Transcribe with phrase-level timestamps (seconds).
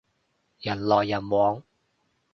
[0.59, 1.61] 人來人往